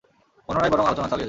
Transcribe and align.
অন্যরাই 0.49 0.71
বরং 0.71 0.85
আলোচনা 0.85 1.07
চালিয়ে 1.07 1.09
যাক। 1.09 1.19